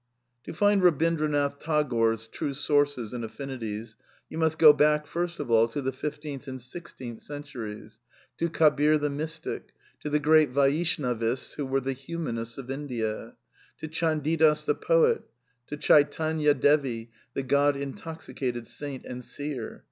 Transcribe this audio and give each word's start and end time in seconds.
To 0.45 0.51
find 0.53 0.81
Eabindranath 0.81 1.59
Tagore's 1.59 2.25
true 2.27 2.55
sources 2.55 3.13
and 3.13 3.23
aflSni 3.23 3.59
ties 3.59 3.95
you 4.29 4.39
must 4.39 4.57
go 4.57 4.73
back, 4.73 5.05
first 5.05 5.39
of 5.39 5.51
all, 5.51 5.67
to 5.67 5.79
the 5.79 5.91
fifteenth 5.91 6.47
and 6.47 6.59
six 6.59 6.91
teenth 6.91 7.21
centuries; 7.21 7.99
to 8.39 8.49
Kabir 8.49 8.97
the 8.97 9.11
mystic; 9.11 9.73
to 9.99 10.09
the 10.09 10.17
great 10.17 10.49
Vaish 10.51 10.97
^^^.^^^avists 10.97 11.53
who 11.53 11.67
were 11.67 11.81
the 11.81 11.93
Humanists 11.93 12.57
of 12.57 12.71
India; 12.71 13.35
to 13.77 13.87
Chandidas 13.87 14.63
"^^ 14.63 14.65
the 14.65 14.73
poet; 14.73 15.21
to 15.67 15.77
Chaitanya 15.77 16.55
Devi, 16.55 17.11
the 17.35 17.43
God 17.43 17.75
intoxicated 17.75 18.67
saint 18.67 19.05
and 19.05 19.23
seer. 19.23 19.79